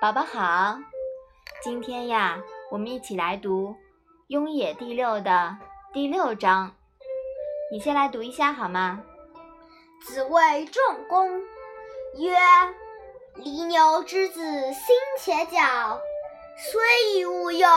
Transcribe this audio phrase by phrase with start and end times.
[0.00, 0.78] 宝宝好，
[1.62, 3.68] 今天呀，我们一起来读
[4.28, 5.58] 《雍也》第六的
[5.92, 6.74] 第六章。
[7.70, 9.02] 你先来读一下好吗？
[10.02, 11.42] 子谓仲弓
[12.16, 12.34] 曰
[13.44, 14.40] ：“犁牛之子
[14.72, 16.00] 心且矫，
[16.56, 17.68] 虽以勿用，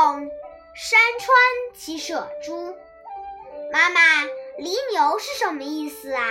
[0.74, 1.38] 山川
[1.74, 2.74] 其舍诸？”
[3.70, 4.00] 妈妈，
[4.58, 6.24] 犁牛是什么意思啊？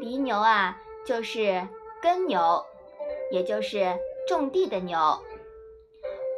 [0.00, 0.76] 犁牛啊，
[1.06, 1.68] 就是
[2.02, 2.66] 耕牛，
[3.30, 3.96] 也就是
[4.26, 4.98] 种地的牛。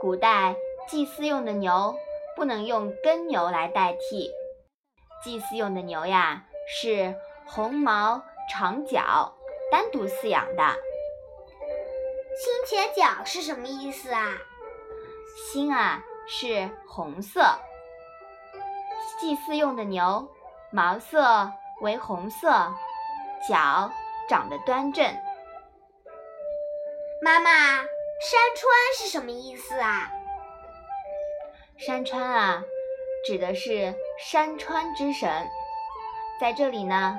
[0.00, 0.54] 古代
[0.88, 1.96] 祭祀用的牛
[2.36, 4.30] 不能用耕牛来代替，
[5.22, 7.14] 祭祀用的牛呀是
[7.46, 9.34] 红毛长角，
[9.70, 10.62] 单独饲养的。
[12.38, 14.36] 心且角是什么意思啊？
[15.52, 17.42] 心啊是红色，
[19.18, 20.28] 祭祀用的牛
[20.70, 21.50] 毛色
[21.80, 22.72] 为红色。
[23.48, 23.90] 角
[24.28, 25.04] 长得端正。
[27.22, 30.10] 妈妈，山川是什么意思啊？
[31.78, 32.62] 山川啊，
[33.24, 35.48] 指的是山川之神，
[36.40, 37.18] 在这里呢，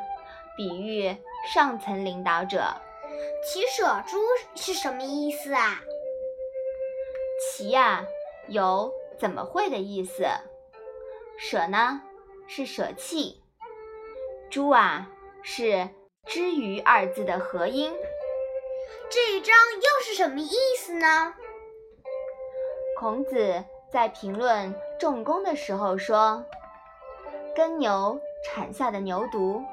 [0.56, 1.18] 比喻
[1.52, 2.64] 上层领导者。
[3.44, 4.18] 其舍诸
[4.56, 5.81] 是什么意思啊？
[7.42, 8.06] 其呀，
[8.48, 10.28] 有怎么会的意思。
[11.40, 12.02] 舍呢，
[12.48, 13.42] 是舍弃。
[14.52, 15.09] 诸啊，
[15.42, 15.90] 是。
[16.25, 17.95] 之于二字的合音，
[19.10, 21.34] 这一章又是什么意思呢？
[23.00, 26.44] 孔子在评论仲弓的时候说
[27.56, 29.64] ：“耕牛产下的牛犊，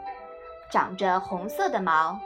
[0.70, 2.18] 长着红色的毛，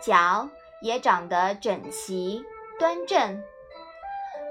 [0.00, 0.48] 角
[0.80, 2.44] 也长得整齐
[2.78, 3.42] 端正。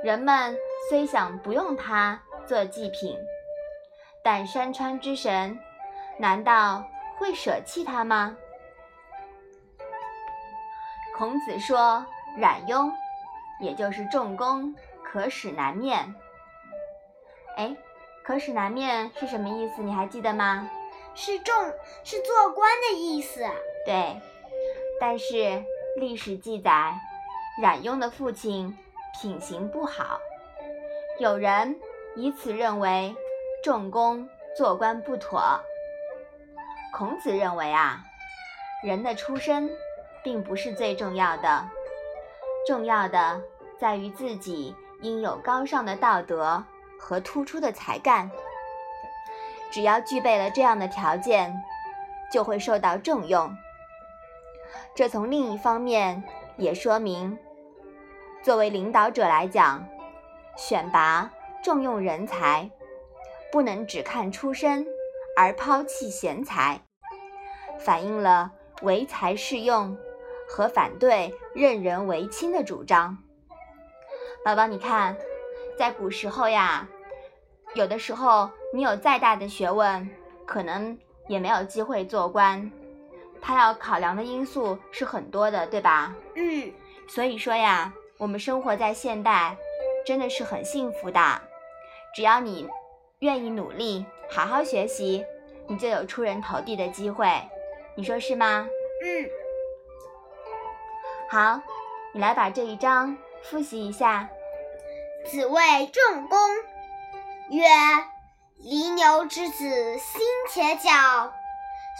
[0.04, 0.58] 人们
[0.90, 3.18] 虽想不用它做祭品，
[4.22, 5.58] 但山川之神
[6.20, 6.84] 难道
[7.18, 8.38] 会舍弃它吗？”
[11.18, 12.06] 孔子说
[12.38, 12.92] ：“冉雍，
[13.62, 16.14] 也就是仲弓，可使难面。”
[17.56, 17.74] 哎，
[18.22, 19.82] 可使难面是什么意思？
[19.82, 20.70] 你还记得吗？
[21.14, 21.56] 是仲，
[22.04, 23.40] 是做官的意思。
[23.86, 24.20] 对，
[25.00, 25.64] 但是
[25.96, 26.94] 历史记载，
[27.62, 28.78] 冉雍的父亲
[29.22, 30.20] 品行不好，
[31.18, 31.80] 有人
[32.18, 33.16] 以此认为
[33.64, 34.28] 仲弓
[34.58, 35.42] 做官不妥。
[36.92, 38.04] 孔子认为啊，
[38.84, 39.70] 人的出身。
[40.26, 41.70] 并不是最重要的，
[42.68, 43.40] 重要的
[43.80, 46.66] 在于自己应有高尚的道德
[47.00, 48.32] 和突出的才干。
[49.72, 51.56] 只要具备了这样的条件，
[52.32, 53.56] 就会受到重用。
[54.96, 56.24] 这从另一方面
[56.58, 57.38] 也说明，
[58.42, 59.88] 作为领导者来讲，
[60.58, 61.30] 选拔
[61.64, 62.72] 重用人才，
[63.52, 64.88] 不能只看出身
[65.38, 66.82] 而抛弃贤才，
[67.78, 69.96] 反映了唯才是用。
[70.48, 73.18] 和反对任人唯亲的主张，
[74.44, 75.18] 宝宝，你看，
[75.78, 76.88] 在古时候呀，
[77.74, 80.10] 有的时候你有再大的学问，
[80.46, 80.98] 可能
[81.28, 82.72] 也没有机会做官，
[83.42, 86.16] 他要考量的因素是很多的，对吧？
[86.36, 86.72] 嗯。
[87.08, 89.56] 所以说呀，我们生活在现代，
[90.06, 91.42] 真的是很幸福的，
[92.16, 92.68] 只要你
[93.20, 95.24] 愿意努力，好好学习，
[95.68, 97.28] 你就有出人头地的机会，
[97.96, 98.68] 你说是吗？
[99.04, 99.45] 嗯。
[101.30, 101.62] 好，
[102.14, 104.30] 你来把这一章复习一下。
[105.30, 106.40] 子谓仲弓
[107.50, 107.66] 曰
[108.62, 110.22] ：“犁牛之子心
[110.52, 111.34] 且矫，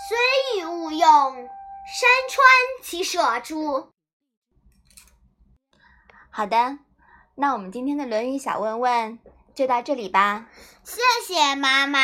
[0.08, 2.46] 虽欲勿用，山川
[2.84, 3.92] 其舍诸？”
[6.30, 6.78] 好的，
[7.34, 9.20] 那我们今天的《论语》小问问
[9.56, 10.48] 就到这里吧。
[10.84, 12.00] 谢谢妈妈。